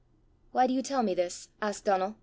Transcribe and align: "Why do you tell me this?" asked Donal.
"Why 0.51 0.65
do 0.65 0.73
you 0.73 0.81
tell 0.81 1.03
me 1.03 1.13
this?" 1.13 1.49
asked 1.61 1.85
Donal. 1.85 2.15